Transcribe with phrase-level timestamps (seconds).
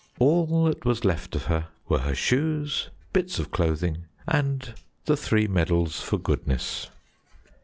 [0.17, 4.73] All that was left of her were her shoes, bits of clothing, and
[5.05, 6.89] the three medals for goodness."